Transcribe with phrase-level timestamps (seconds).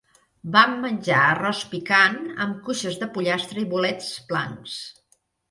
[0.53, 2.17] Vam menjar arròs picant
[2.47, 4.81] amb cuixes de pollastre i bolets blancs.